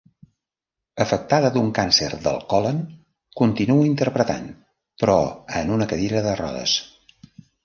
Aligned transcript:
Afectada 1.03 1.51
d'un 1.57 1.67
càncer 1.79 2.07
del 2.23 2.39
còlon, 2.53 2.79
continua 3.43 3.85
interpretant 3.91 4.49
però 5.03 5.19
en 5.61 5.71
una 5.77 5.89
cadira 5.95 6.25
de 6.31 6.35
rodes. 6.43 6.77